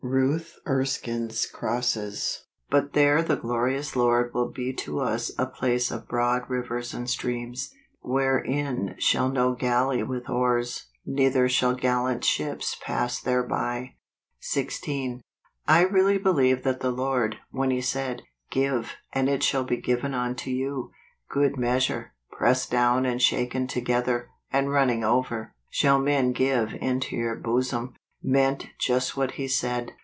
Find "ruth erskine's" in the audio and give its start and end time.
0.03-1.45